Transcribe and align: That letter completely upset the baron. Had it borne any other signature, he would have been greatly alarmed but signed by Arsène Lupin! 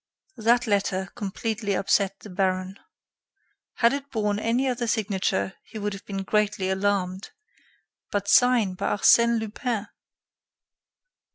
That 0.37 0.65
letter 0.65 1.09
completely 1.13 1.75
upset 1.75 2.21
the 2.21 2.29
baron. 2.31 2.79
Had 3.75 3.93
it 3.93 4.09
borne 4.09 4.39
any 4.39 4.67
other 4.67 4.87
signature, 4.87 5.53
he 5.63 5.77
would 5.77 5.93
have 5.93 6.07
been 6.07 6.23
greatly 6.23 6.71
alarmed 6.71 7.29
but 8.11 8.27
signed 8.27 8.77
by 8.77 8.87
Arsène 8.95 9.39
Lupin! 9.39 9.85